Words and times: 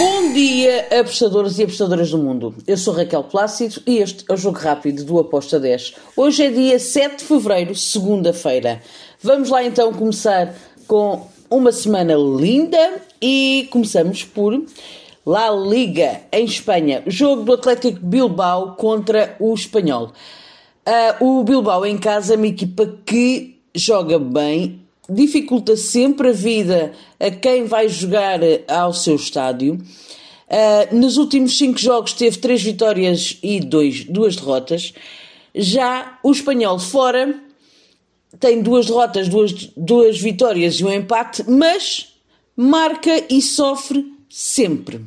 Bom 0.00 0.32
dia, 0.32 0.88
apostadores 0.98 1.58
e 1.58 1.64
apostadoras 1.64 2.10
do 2.10 2.16
mundo. 2.16 2.54
Eu 2.66 2.78
sou 2.78 2.94
Raquel 2.94 3.22
Plácido 3.22 3.82
e 3.86 3.98
este 3.98 4.24
é 4.26 4.32
o 4.32 4.36
Jogo 4.38 4.58
Rápido 4.58 5.04
do 5.04 5.18
Aposta 5.18 5.60
10. 5.60 5.94
Hoje 6.16 6.42
é 6.42 6.50
dia 6.50 6.78
7 6.78 7.18
de 7.18 7.24
fevereiro, 7.24 7.74
segunda-feira. 7.74 8.80
Vamos 9.22 9.50
lá 9.50 9.62
então 9.62 9.92
começar 9.92 10.54
com 10.88 11.26
uma 11.50 11.70
semana 11.70 12.14
linda 12.14 13.02
e 13.20 13.68
começamos 13.70 14.24
por 14.24 14.64
La 15.26 15.50
Liga 15.50 16.22
em 16.32 16.46
Espanha. 16.46 17.02
Jogo 17.06 17.42
do 17.42 17.52
Atlético 17.52 18.00
Bilbao 18.00 18.76
contra 18.76 19.36
o 19.38 19.52
Espanhol. 19.52 20.12
Uh, 21.20 21.40
o 21.40 21.44
Bilbao 21.44 21.84
em 21.84 21.98
casa 21.98 22.32
é 22.32 22.36
uma 22.38 22.46
equipa 22.46 22.90
que 23.04 23.60
joga 23.74 24.18
bem, 24.18 24.80
dificulta 25.10 25.76
sempre 25.76 26.28
a 26.28 26.32
vida 26.32 26.92
a 27.18 27.30
quem 27.30 27.64
vai 27.64 27.88
jogar 27.88 28.40
ao 28.68 28.94
seu 28.94 29.16
estádio. 29.16 29.74
Uh, 29.74 30.96
nos 30.96 31.16
últimos 31.16 31.56
cinco 31.56 31.78
jogos 31.78 32.12
teve 32.12 32.38
três 32.38 32.62
vitórias 32.62 33.38
e 33.42 33.60
dois, 33.60 34.04
duas 34.04 34.36
derrotas. 34.36 34.92
Já 35.54 36.18
o 36.22 36.32
espanhol 36.32 36.78
fora 36.78 37.40
tem 38.38 38.62
duas 38.62 38.86
derrotas, 38.86 39.28
duas, 39.28 39.52
duas 39.76 40.18
vitórias 40.18 40.74
e 40.74 40.84
um 40.84 40.92
empate, 40.92 41.44
mas 41.48 42.14
marca 42.56 43.24
e 43.28 43.42
sofre 43.42 44.12
sempre. 44.28 45.00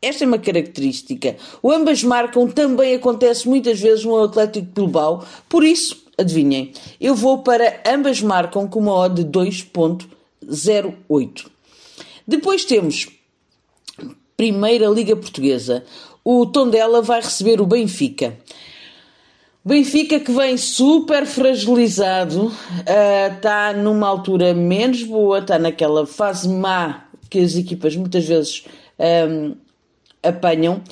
Esta 0.00 0.24
é 0.24 0.26
uma 0.26 0.38
característica. 0.38 1.36
O 1.62 1.70
ambas 1.70 2.02
marcam 2.02 2.48
também 2.48 2.94
acontece 2.94 3.48
muitas 3.48 3.78
vezes 3.78 4.04
no 4.04 4.24
Atlético 4.24 4.66
Bilbao, 4.74 5.24
por 5.48 5.62
isso, 5.62 6.01
adivinhem, 6.18 6.72
eu 7.00 7.14
vou 7.14 7.42
para 7.42 7.80
ambas 7.86 8.20
marcam 8.20 8.68
com 8.68 8.80
uma 8.80 8.94
odd 8.94 9.24
de 9.24 9.30
2.08. 9.30 11.46
Depois 12.26 12.64
temos 12.64 13.08
Primeira 14.36 14.88
Liga 14.88 15.16
Portuguesa. 15.16 15.84
O 16.24 16.46
Tondela 16.46 17.02
vai 17.02 17.20
receber 17.20 17.60
o 17.60 17.66
Benfica. 17.66 18.38
Benfica 19.64 20.18
que 20.18 20.32
vem 20.32 20.56
super 20.56 21.24
fragilizado, 21.24 22.52
está 23.36 23.72
uh, 23.72 23.80
numa 23.80 24.08
altura 24.08 24.52
menos 24.52 25.04
boa, 25.04 25.38
está 25.38 25.56
naquela 25.56 26.04
fase 26.04 26.48
má 26.48 27.06
que 27.30 27.38
as 27.38 27.54
equipas 27.54 27.94
muitas 27.94 28.26
vezes 28.26 28.64
um, 28.98 29.54
apanham. 30.22 30.82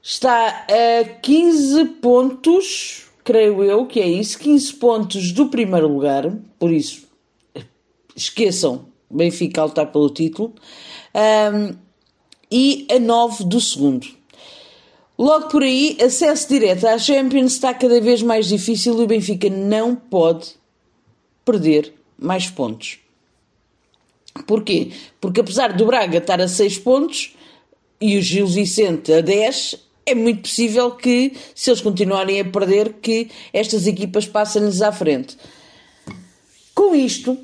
Está 0.00 0.66
a 0.66 1.04
15 1.20 1.84
pontos, 2.00 3.07
creio 3.28 3.62
eu 3.62 3.84
que 3.84 4.00
é 4.00 4.08
isso, 4.08 4.38
15 4.38 4.72
pontos 4.76 5.32
do 5.32 5.50
primeiro 5.50 5.86
lugar, 5.86 6.34
por 6.58 6.72
isso 6.72 7.06
esqueçam 8.16 8.86
Benfica 9.10 9.60
a 9.60 9.64
lutar 9.66 9.92
pelo 9.92 10.08
título, 10.08 10.54
um, 11.14 11.76
e 12.50 12.86
a 12.90 12.98
9 12.98 13.44
do 13.44 13.60
segundo. 13.60 14.06
Logo 15.18 15.48
por 15.48 15.62
aí, 15.62 15.98
acesso 16.00 16.48
direto 16.48 16.86
à 16.86 16.96
Champions 16.96 17.52
está 17.52 17.74
cada 17.74 18.00
vez 18.00 18.22
mais 18.22 18.48
difícil 18.48 18.98
e 18.98 19.04
o 19.04 19.06
Benfica 19.06 19.50
não 19.50 19.94
pode 19.94 20.54
perder 21.44 21.92
mais 22.18 22.48
pontos. 22.48 22.98
Porquê? 24.46 24.90
Porque 25.20 25.42
apesar 25.42 25.74
do 25.74 25.84
Braga 25.84 26.16
estar 26.16 26.40
a 26.40 26.48
6 26.48 26.78
pontos 26.78 27.34
e 28.00 28.16
o 28.16 28.22
Gil 28.22 28.46
Vicente 28.46 29.12
a 29.12 29.20
10, 29.20 29.87
é 30.10 30.14
muito 30.14 30.42
possível 30.42 30.90
que, 30.92 31.36
se 31.54 31.70
eles 31.70 31.80
continuarem 31.80 32.40
a 32.40 32.44
perder, 32.44 32.94
que 32.94 33.30
estas 33.52 33.86
equipas 33.86 34.26
passem-lhes 34.26 34.82
à 34.82 34.92
frente. 34.92 35.36
Com 36.74 36.94
isto, 36.94 37.36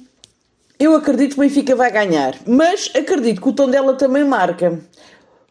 eu 0.79 0.95
acredito 0.95 1.35
que 1.35 1.41
o 1.41 1.45
Benfica 1.45 1.77
vai 1.77 1.91
ganhar, 1.91 2.39
mas 2.47 2.91
acredito 2.95 3.41
que 3.41 3.49
o 3.49 3.53
Tondela 3.53 3.95
também 3.95 4.25
marca. 4.25 4.81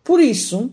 Por 0.03 0.19
isso, 0.19 0.71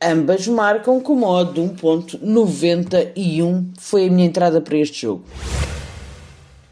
Ambas 0.00 0.46
marcam 0.46 1.00
com 1.00 1.16
modo 1.16 1.54
de 1.54 1.60
1.91, 1.60 3.64
foi 3.78 4.06
a 4.06 4.10
minha 4.10 4.28
entrada 4.28 4.60
para 4.60 4.78
este 4.78 5.02
jogo. 5.02 5.24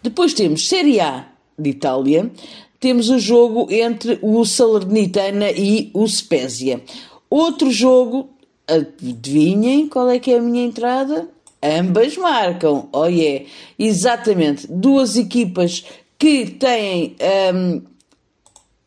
Depois 0.00 0.32
temos 0.32 0.68
Série 0.68 1.00
A 1.00 1.26
de 1.58 1.70
Itália, 1.70 2.30
temos 2.78 3.10
o 3.10 3.18
jogo 3.18 3.66
entre 3.68 4.20
o 4.22 4.44
Salernitana 4.44 5.50
e 5.50 5.90
o 5.92 6.06
Spezia. 6.06 6.80
Outro 7.28 7.70
jogo, 7.70 8.30
adivinhem 8.66 9.88
qual 9.88 10.08
é 10.10 10.18
que 10.18 10.32
é 10.32 10.38
a 10.38 10.42
minha 10.42 10.64
entrada? 10.64 11.28
Ambas 11.62 12.16
marcam, 12.16 12.88
oh 12.92 13.06
yeah, 13.06 13.44
exatamente, 13.78 14.66
duas 14.68 15.16
equipas 15.16 15.84
que 16.18 16.46
têm 16.46 17.16
um, 17.52 17.82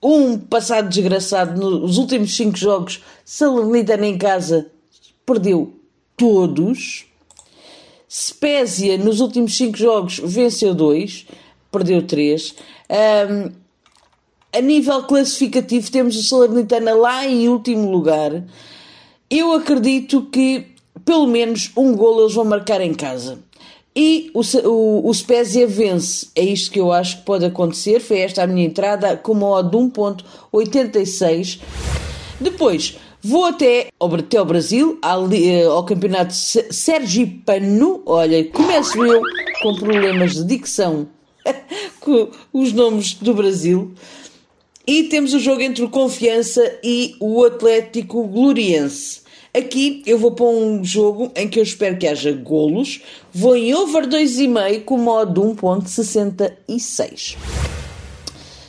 um 0.01 0.37
passado 0.37 0.87
desgraçado 0.87 1.59
nos 1.59 1.97
últimos 1.97 2.35
cinco 2.35 2.57
jogos. 2.57 3.01
Salernitana 3.25 4.07
em 4.07 4.17
casa 4.17 4.71
perdeu 5.25 5.73
todos. 6.15 7.05
Spezia 8.09 8.97
nos 8.97 9.19
últimos 9.19 9.55
cinco 9.55 9.77
jogos 9.77 10.19
venceu 10.23 10.73
dois, 10.73 11.27
perdeu 11.71 12.01
três. 12.01 12.55
Um, 12.89 13.51
a 14.51 14.61
nível 14.61 15.03
classificativo 15.03 15.91
temos 15.91 16.15
o 16.15 16.23
Salernitana 16.23 16.93
lá 16.93 17.25
em 17.25 17.47
último 17.47 17.89
lugar. 17.91 18.43
Eu 19.29 19.53
acredito 19.53 20.23
que 20.31 20.65
pelo 21.05 21.27
menos 21.27 21.71
um 21.75 21.95
golo 21.95 22.21
eles 22.21 22.33
vão 22.33 22.45
marcar 22.45 22.81
em 22.81 22.93
casa. 22.93 23.39
E 23.95 24.31
o, 24.33 24.41
o, 24.67 25.09
o 25.09 25.13
Spezia 25.13 25.67
vence. 25.67 26.27
É 26.35 26.43
isto 26.43 26.71
que 26.71 26.79
eu 26.79 26.91
acho 26.91 27.17
que 27.17 27.23
pode 27.23 27.45
acontecer. 27.45 27.99
Foi 27.99 28.19
esta 28.19 28.43
a 28.43 28.47
minha 28.47 28.65
entrada 28.65 29.17
com 29.17 29.33
uma 29.33 29.47
odd 29.49 29.69
de 29.69 29.77
1.86. 29.77 31.59
Depois, 32.39 32.97
vou 33.21 33.45
até, 33.45 33.87
até 33.99 34.37
ao 34.37 34.45
Brasil, 34.45 34.97
ao, 35.01 35.31
eh, 35.33 35.63
ao 35.65 35.83
campeonato 35.83 36.33
Sergipano. 36.33 38.01
Olha, 38.05 38.43
começo 38.45 39.03
eu 39.03 39.21
com 39.61 39.75
problemas 39.75 40.35
de 40.35 40.45
dicção 40.45 41.07
com 41.99 42.29
os 42.53 42.71
nomes 42.71 43.15
do 43.15 43.33
Brasil. 43.33 43.93
E 44.87 45.03
temos 45.03 45.33
o 45.33 45.39
jogo 45.39 45.61
entre 45.61 45.83
o 45.83 45.89
Confiança 45.89 46.79
e 46.83 47.15
o 47.19 47.43
Atlético 47.43 48.23
Gloriense. 48.27 49.21
Aqui 49.53 50.03
eu 50.05 50.17
vou 50.17 50.31
para 50.31 50.45
um 50.45 50.83
jogo 50.83 51.31
em 51.35 51.47
que 51.47 51.59
eu 51.59 51.63
espero 51.63 51.97
que 51.97 52.07
haja 52.07 52.31
golos. 52.31 53.01
Vou 53.33 53.55
em 53.55 53.73
over 53.73 54.07
2,5 54.07 54.83
com 54.83 54.97
modo 54.97 55.41
1.66. 55.41 57.35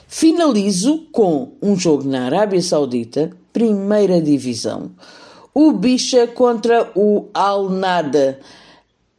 Finalizo 0.09 1.07
com 1.13 1.53
um 1.63 1.77
jogo 1.77 2.05
na 2.05 2.25
Arábia 2.27 2.61
Saudita, 2.61 3.31
primeira 3.53 4.21
divisão. 4.21 4.91
O 5.55 5.73
Bicha 5.73 6.27
contra 6.27 6.91
o 6.95 7.29
Al 7.33 7.69
Nada. 7.69 8.41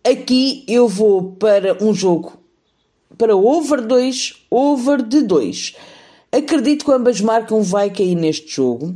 Aqui 0.04 0.66
eu 0.68 0.88
vou 0.88 1.34
para 1.34 1.78
um 1.84 1.94
jogo 1.94 2.34
para 3.18 3.36
over 3.36 3.82
2, 3.82 4.46
over 4.50 5.04
de 5.04 5.22
2. 5.22 5.76
Acredito 6.32 6.86
que 6.86 6.92
ambas 6.92 7.20
marcam 7.20 7.62
vai 7.62 7.90
cair 7.90 8.16
neste 8.16 8.56
jogo. 8.56 8.96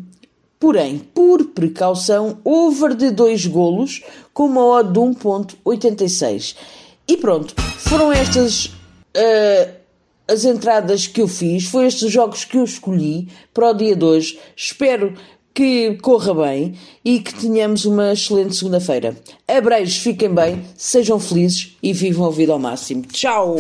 Porém, 0.59 1.00
por 1.13 1.44
precaução, 1.47 2.38
over 2.44 2.96
de 2.96 3.12
dois 3.12 3.46
golos 3.46 4.01
com 4.34 4.46
uma 4.46 4.66
odd 4.66 4.94
de 4.94 5.00
1.86. 5.00 6.56
E 7.07 7.18
pronto, 7.18 7.53
foram 7.78 8.12
estas 8.12 8.66
uh, 8.66 9.72
as 10.28 10.46
entradas 10.46 11.07
que 11.07 11.22
eu 11.22 11.28
fiz, 11.28 11.66
foram 11.66 11.88
estes 11.88 12.03
os 12.03 12.12
jogos 12.12 12.46
que 12.46 12.57
eu 12.57 12.63
escolhi 12.63 13.28
para 13.53 13.69
o 13.69 13.73
dia 13.73 13.96
de 13.96 14.06
hoje. 14.06 14.40
Espero 14.56 15.13
que 15.53 15.97
corra 16.02 16.34
bem 16.34 16.75
e 17.03 17.19
que 17.19 17.34
tenhamos 17.34 17.85
uma 17.85 18.12
excelente 18.12 18.56
segunda-feira. 18.56 19.16
Abreijos, 19.47 19.97
fiquem 19.97 20.34
bem, 20.34 20.63
sejam 20.75 21.19
felizes 21.19 21.78
e 21.81 21.94
vivam 21.94 22.28
a 22.28 22.31
vida 22.31 22.52
ao 22.52 22.59
máximo. 22.59 23.03
Tchau! 23.03 23.57